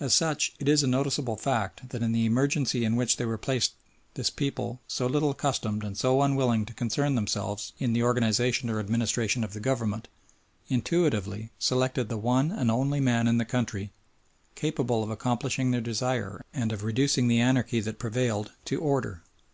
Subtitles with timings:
[0.00, 3.36] As such it is a noticeable fact that in the emergency in which they were
[3.36, 3.74] placed
[4.14, 8.80] this people, so little accustomed and so unwilling to concern themselves in the organisation or
[8.80, 10.08] administration of the government,
[10.68, 13.92] intuitively selected the one and only man in the country
[14.54, 19.22] capable of accomplishing their desire and of reducing the anarchy that prevailed to order.